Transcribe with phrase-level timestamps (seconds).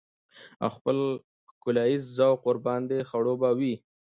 [0.63, 0.97] او خپل
[1.53, 3.75] ښکلاييز ذوق ورباندې خړوبه وي.